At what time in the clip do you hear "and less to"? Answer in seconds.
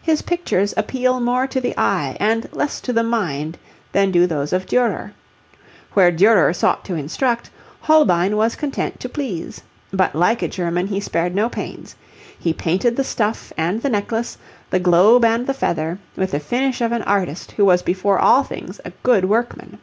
2.18-2.94